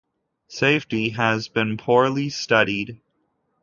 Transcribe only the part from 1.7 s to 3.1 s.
poorly studied.